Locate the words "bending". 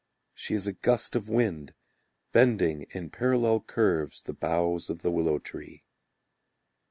2.31-2.87